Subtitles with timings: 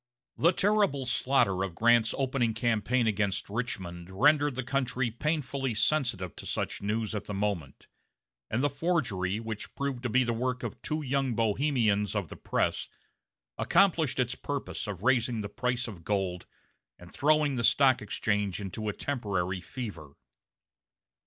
[0.35, 6.47] The terrible slaughter of Grant's opening campaign against Richmond rendered the country painfully sensitive to
[6.47, 7.85] such news at the moment;
[8.49, 12.35] and the forgery, which proved to be the work of two young Bohemians of the
[12.35, 12.89] press,
[13.59, 16.47] accomplished its purpose of raising the price of gold,
[16.97, 20.13] and throwing the Stock Exchange into a temporary fever.